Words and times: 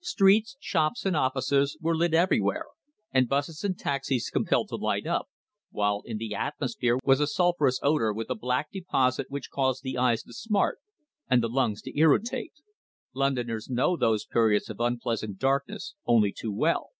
Streets, 0.00 0.56
shops, 0.60 1.04
and 1.04 1.14
offices 1.14 1.76
were 1.78 1.94
lit 1.94 2.14
everywhere, 2.14 2.64
and 3.12 3.28
buses 3.28 3.62
and 3.62 3.78
taxis 3.78 4.30
compelled 4.30 4.70
to 4.70 4.76
light 4.76 5.06
up, 5.06 5.28
while 5.72 6.00
in 6.06 6.16
the 6.16 6.34
atmosphere 6.34 6.96
was 7.04 7.20
a 7.20 7.26
sulphurous 7.26 7.78
odour 7.82 8.10
with 8.10 8.30
a 8.30 8.34
black 8.34 8.70
deposit 8.72 9.26
which 9.28 9.50
caused 9.50 9.82
the 9.82 9.98
eyes 9.98 10.22
to 10.22 10.32
smart 10.32 10.78
and 11.28 11.42
the 11.42 11.48
lungs 11.50 11.82
to 11.82 11.98
irritate. 11.98 12.54
Londoners 13.12 13.68
know 13.68 13.94
those 13.94 14.24
periods 14.24 14.70
of 14.70 14.80
unpleasant 14.80 15.38
darkness 15.38 15.94
only 16.06 16.32
too 16.32 16.50
well. 16.50 16.92